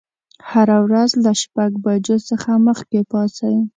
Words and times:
هره 0.49 0.77
ورځ 0.85 1.11
له 1.25 1.31
شپږ 1.41 1.71
بجو 1.83 2.17
څخه 2.29 2.51
مخکې 2.67 2.99
پاڅئ. 3.11 3.57